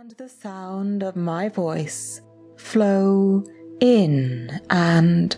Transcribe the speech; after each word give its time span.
and 0.00 0.12
the 0.12 0.30
sound 0.30 1.02
of 1.02 1.14
my 1.14 1.46
voice 1.50 2.22
flow 2.56 3.44
in 3.80 4.50
and 4.70 5.36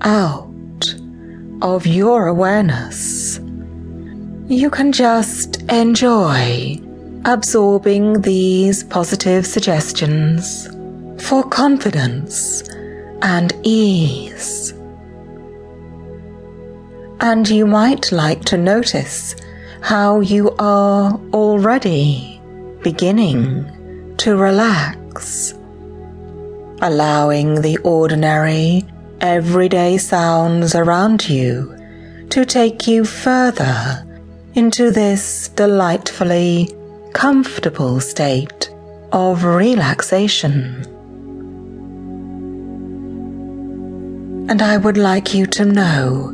out 0.00 0.96
of 1.62 1.86
your 1.86 2.26
awareness. 2.26 3.38
You 4.48 4.68
can 4.68 4.90
just 4.90 5.62
enjoy 5.70 6.80
absorbing 7.24 8.22
these 8.22 8.82
positive 8.82 9.46
suggestions 9.46 10.66
for 11.24 11.44
confidence 11.44 12.68
and 13.22 13.52
ease. 13.62 14.72
And 17.20 17.48
you 17.48 17.64
might 17.64 18.10
like 18.10 18.44
to 18.46 18.56
notice 18.56 19.36
how 19.82 20.18
you 20.18 20.50
are 20.58 21.12
already 21.32 22.40
beginning 22.82 23.70
to 24.20 24.36
relax, 24.36 25.54
allowing 26.82 27.62
the 27.62 27.78
ordinary, 27.78 28.84
everyday 29.22 29.96
sounds 29.96 30.74
around 30.74 31.26
you 31.26 31.74
to 32.28 32.44
take 32.44 32.86
you 32.86 33.02
further 33.02 34.06
into 34.52 34.90
this 34.90 35.48
delightfully 35.48 36.68
comfortable 37.14 37.98
state 37.98 38.70
of 39.10 39.44
relaxation. 39.44 40.84
And 44.50 44.60
I 44.60 44.76
would 44.76 44.98
like 44.98 45.32
you 45.32 45.46
to 45.46 45.64
know 45.64 46.30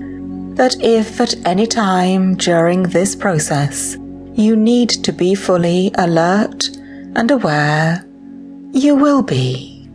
that 0.57 0.75
if 0.83 1.21
at 1.21 1.37
any 1.47 1.69
time 1.69 2.35
during 2.35 2.83
this 2.83 3.15
process 3.15 3.97
you 4.35 4.57
need 4.57 4.89
to 4.89 5.13
be 5.13 5.37
fully 5.37 5.93
alert 5.95 6.76
and 7.17 7.31
aware, 7.31 8.05
you 8.73 8.95
will 8.95 9.23
be. 9.23 9.89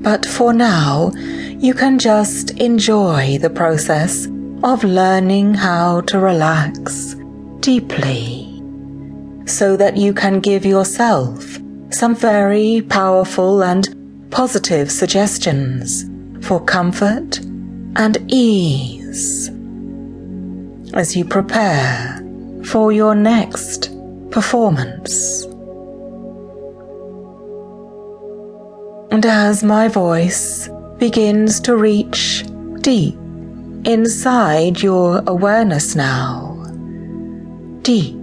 But 0.00 0.24
for 0.24 0.52
now, 0.54 1.10
you 1.58 1.74
can 1.74 1.98
just 1.98 2.50
enjoy 2.52 3.38
the 3.38 3.50
process 3.50 4.26
of 4.62 4.84
learning 4.84 5.54
how 5.54 6.02
to 6.02 6.20
relax 6.20 7.16
deeply 7.60 8.62
so 9.44 9.76
that 9.76 9.96
you 9.96 10.14
can 10.14 10.38
give 10.38 10.64
yourself 10.64 11.58
some 11.90 12.14
very 12.14 12.80
powerful 12.82 13.64
and 13.64 13.88
positive 14.30 14.92
suggestions 14.92 16.04
for 16.46 16.62
comfort 16.64 17.38
and 17.96 18.18
ease 18.28 19.48
as 20.94 21.16
you 21.16 21.24
prepare 21.24 22.22
for 22.64 22.92
your 22.92 23.16
next 23.16 23.90
performance. 24.30 25.46
And 29.10 29.24
as 29.24 29.64
my 29.64 29.88
voice 29.88 30.68
begins 30.98 31.60
to 31.60 31.76
reach 31.76 32.44
deep 32.80 33.14
inside 33.84 34.82
your 34.82 35.22
awareness 35.26 35.94
now, 35.96 36.54
deep 37.82 38.16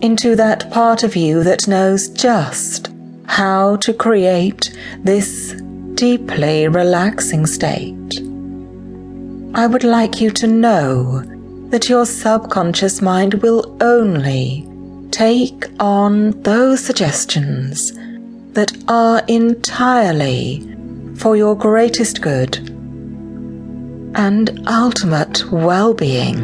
into 0.00 0.36
that 0.36 0.70
part 0.70 1.02
of 1.02 1.16
you 1.16 1.42
that 1.42 1.68
knows 1.68 2.08
just 2.08 2.90
how 3.26 3.76
to 3.76 3.92
create 3.92 4.76
this 5.02 5.52
deeply 5.94 6.68
relaxing 6.68 7.46
state. 7.46 8.22
I 9.54 9.66
would 9.66 9.84
like 9.84 10.20
you 10.20 10.30
to 10.32 10.46
know 10.46 11.22
that 11.70 11.88
your 11.88 12.06
subconscious 12.06 13.02
mind 13.02 13.34
will 13.34 13.76
only 13.82 14.66
take 15.10 15.66
on 15.80 16.30
those 16.42 16.84
suggestions 16.84 17.92
that 18.56 18.72
are 18.88 19.22
entirely 19.28 20.66
for 21.14 21.36
your 21.36 21.54
greatest 21.54 22.22
good 22.22 22.56
and 24.16 24.66
ultimate 24.66 25.44
well 25.52 25.92
being. 25.92 26.38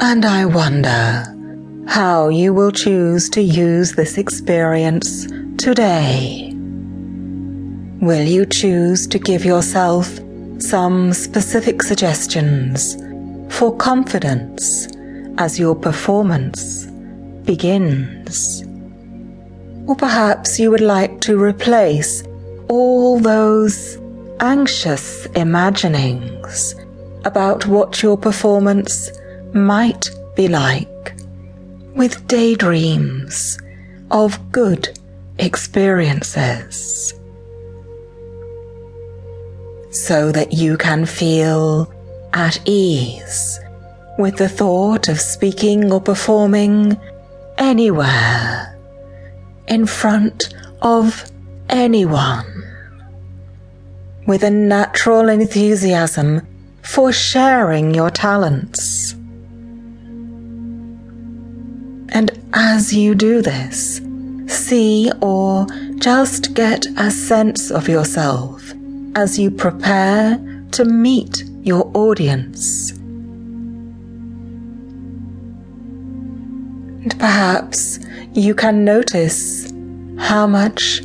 And 0.00 0.26
I 0.26 0.44
wonder 0.44 1.24
how 1.88 2.28
you 2.28 2.52
will 2.52 2.72
choose 2.72 3.30
to 3.30 3.40
use 3.40 3.92
this 3.92 4.18
experience 4.18 5.28
today. 5.56 6.52
Will 8.02 8.26
you 8.26 8.44
choose 8.44 9.06
to 9.06 9.18
give 9.18 9.46
yourself 9.46 10.20
some 10.58 11.14
specific 11.14 11.82
suggestions 11.82 12.96
for 13.48 13.74
confidence 13.74 14.88
as 15.38 15.58
your 15.58 15.74
performance 15.74 16.84
begins? 17.46 18.62
Or 19.86 19.94
perhaps 19.94 20.58
you 20.58 20.70
would 20.70 20.80
like 20.80 21.20
to 21.22 21.40
replace 21.40 22.22
all 22.68 23.18
those 23.18 23.98
anxious 24.40 25.26
imaginings 25.26 26.74
about 27.24 27.66
what 27.66 28.02
your 28.02 28.16
performance 28.16 29.10
might 29.52 30.10
be 30.36 30.48
like 30.48 31.14
with 31.94 32.26
daydreams 32.26 33.58
of 34.10 34.52
good 34.52 34.98
experiences. 35.38 37.14
So 39.90 40.32
that 40.32 40.52
you 40.52 40.76
can 40.76 41.06
feel 41.06 41.92
at 42.32 42.58
ease 42.64 43.60
with 44.18 44.36
the 44.36 44.48
thought 44.48 45.08
of 45.08 45.20
speaking 45.20 45.92
or 45.92 46.00
performing 46.00 46.98
anywhere 47.58 48.73
in 49.68 49.86
front 49.86 50.54
of 50.82 51.30
anyone 51.68 52.46
with 54.26 54.42
a 54.42 54.50
natural 54.50 55.28
enthusiasm 55.28 56.46
for 56.82 57.12
sharing 57.12 57.94
your 57.94 58.10
talents. 58.10 59.12
And 62.10 62.30
as 62.52 62.94
you 62.94 63.14
do 63.14 63.42
this, 63.42 64.00
see 64.46 65.10
or 65.20 65.66
just 65.98 66.54
get 66.54 66.86
a 66.96 67.10
sense 67.10 67.70
of 67.70 67.88
yourself 67.88 68.72
as 69.16 69.38
you 69.38 69.50
prepare 69.50 70.38
to 70.72 70.84
meet 70.84 71.44
your 71.62 71.90
audience. 71.94 72.92
And 77.04 77.20
perhaps 77.20 78.00
you 78.32 78.54
can 78.54 78.82
notice 78.82 79.70
how 80.18 80.46
much 80.46 81.02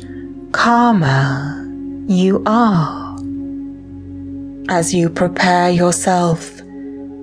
calmer 0.50 1.68
you 2.08 2.42
are 2.46 3.18
as 4.70 4.94
you 4.94 5.10
prepare 5.10 5.68
yourself 5.68 6.62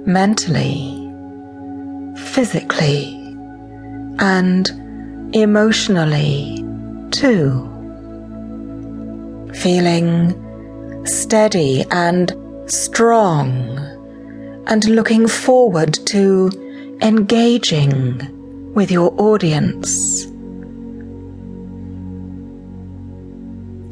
mentally, 0.05 0.93
physically, 2.17 3.15
and 4.19 4.69
emotionally 5.33 6.63
too. 7.09 7.63
Feeling 9.55 10.35
steady 11.07 11.83
and 11.89 12.31
strong, 12.67 13.79
and 14.67 14.85
looking 14.87 15.27
forward 15.27 15.95
to 16.05 16.51
engaging 17.01 18.36
with 18.77 18.91
your 18.91 19.11
audience. 19.19 20.25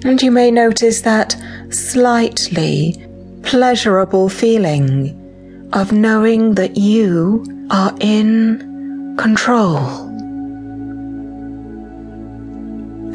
And 0.05 0.21
you 0.21 0.29
may 0.29 0.51
notice 0.51 1.01
that 1.01 1.35
slightly 1.71 3.03
pleasurable 3.41 4.29
feeling 4.29 4.89
of 5.73 5.91
knowing 5.91 6.53
that 6.53 6.77
you 6.77 7.43
are 7.71 7.93
in 7.99 9.15
control. 9.17 10.05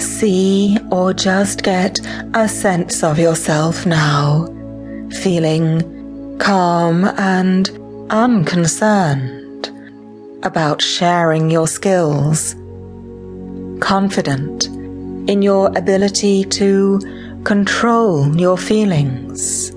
see 0.01 0.77
or 0.91 1.13
just 1.13 1.63
get 1.63 1.99
a 2.35 2.49
sense 2.49 3.03
of 3.03 3.19
yourself 3.19 3.87
now, 3.87 4.47
feeling 5.23 6.39
calm 6.39 7.05
and 7.17 7.71
unconcerned 8.11 9.40
about 10.43 10.83
sharing 10.83 11.51
your 11.51 11.67
skills, 11.67 12.55
confident 13.81 14.67
in 15.29 15.43
your 15.43 15.69
ability 15.77 16.45
to 16.45 16.99
control 17.45 18.37
your 18.37 18.57
feelings. 18.57 19.71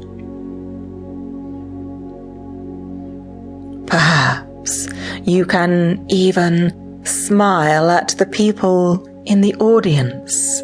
Perhaps 3.87 4.87
you 5.23 5.45
can 5.45 6.05
even 6.09 6.73
smile 7.05 7.89
at 7.89 8.09
the 8.17 8.25
people 8.25 9.05
in 9.25 9.41
the 9.41 9.55
audience, 9.55 10.61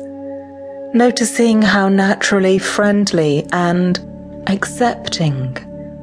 noticing 0.94 1.62
how 1.62 1.90
naturally 1.90 2.58
friendly 2.58 3.46
and 3.52 4.00
accepting 4.48 5.56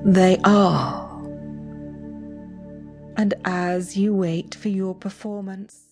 they 0.05 0.39
are. 0.45 1.06
And 3.17 3.35
as 3.45 3.97
you 3.97 4.15
wait 4.15 4.55
for 4.55 4.69
your 4.69 4.95
performance, 4.95 5.85